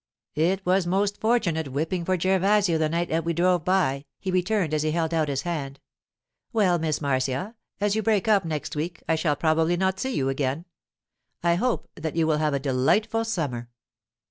[0.33, 4.31] 'It was a most fortunate whipping for Gervasio the night that we drove by,' he
[4.31, 5.79] returned as he held out his hand.
[6.51, 10.27] 'Well, Miss Marcia, as you break up next week, I shall probably not see you
[10.27, 10.65] again.
[11.43, 13.69] I hope that you will have a delightful summer.